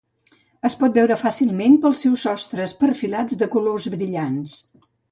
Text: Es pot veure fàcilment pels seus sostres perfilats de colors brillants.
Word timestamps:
Es 0.69 0.75
pot 0.79 0.97
veure 0.99 1.17
fàcilment 1.25 1.77
pels 1.85 2.03
seus 2.07 2.25
sostres 2.29 2.75
perfilats 2.83 3.43
de 3.45 3.51
colors 3.59 3.91
brillants. 3.99 4.61